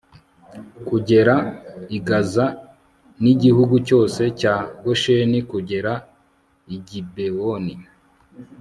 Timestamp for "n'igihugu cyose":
3.21-4.21